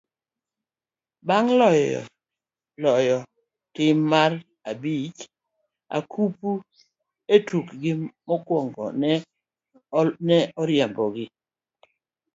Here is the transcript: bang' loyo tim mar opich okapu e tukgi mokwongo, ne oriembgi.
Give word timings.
bang' 1.27 1.53
loyo 2.85 3.17
tim 3.75 3.97
mar 4.11 4.31
opich 4.71 5.19
okapu 5.97 6.49
e 7.35 7.37
tukgi 7.47 7.91
mokwongo, 8.27 8.85
ne 10.27 10.37
oriembgi. 10.61 11.25